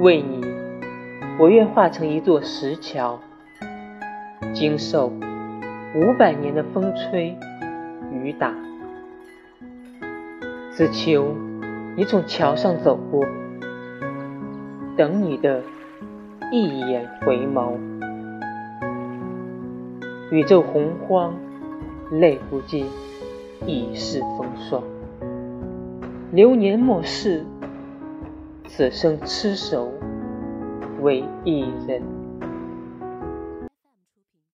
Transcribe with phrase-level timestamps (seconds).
[0.00, 0.44] 为你，
[1.38, 3.20] 我愿化成一座石桥，
[4.52, 7.36] 经受五百年的风吹
[8.12, 8.52] 雨打。
[10.72, 11.36] 只求
[11.96, 13.24] 你从桥上走过，
[14.96, 15.62] 等你的
[16.50, 17.74] 一眼回眸。
[20.32, 21.36] 宇宙洪荒，
[22.10, 22.86] 泪不尽，
[23.64, 24.82] 一世风霜。
[26.32, 27.46] 流年莫逝，
[28.76, 29.88] 此生痴守
[31.00, 32.23] 为一人。